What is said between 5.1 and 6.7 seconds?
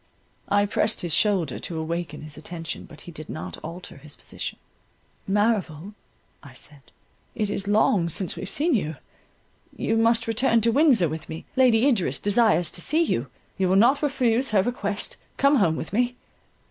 "Merrival," I